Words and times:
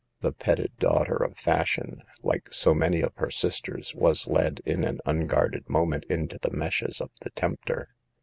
The 0.21 0.31
petted 0.31 0.71
daughter 0.79 1.15
of 1.17 1.37
fashion, 1.37 2.01
like 2.23 2.51
so 2.51 2.73
many 2.73 3.01
of 3.01 3.13
her 3.17 3.29
sis 3.29 3.59
ters, 3.59 3.93
was 3.93 4.27
led, 4.27 4.59
in 4.65 4.83
an 4.83 4.99
unguarded 5.05 5.69
moment, 5.69 6.05
into 6.05 6.39
the 6.39 6.49
meshes 6.49 7.01
of 7.01 7.11
the 7.21 7.29
tempter. 7.29 7.89